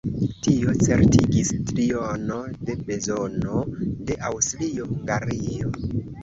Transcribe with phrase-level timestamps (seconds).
[0.45, 2.37] Tio certigis triono
[2.69, 3.61] de bezono
[4.09, 5.71] de Aŭstrio-Hungario.